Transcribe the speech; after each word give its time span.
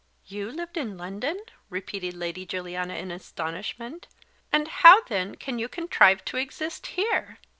"You 0.25 0.49
lived 0.51 0.77
in 0.77 0.97
London!" 0.97 1.39
repeated 1.69 2.15
Lady 2.15 2.43
Juliana 2.43 2.95
in 2.95 3.11
astonishment. 3.11 4.07
"And 4.51 4.67
how, 4.67 5.03
then, 5.03 5.35
can 5.35 5.59
you 5.59 5.69
contrive 5.69 6.25
to 6.25 6.37
exist 6.37 6.87
here?" 6.87 7.37